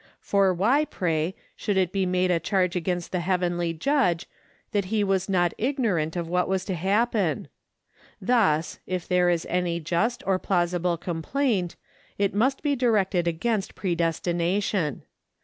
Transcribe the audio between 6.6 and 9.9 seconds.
to happen? Thus, if there is any